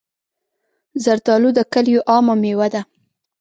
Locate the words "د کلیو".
1.57-2.05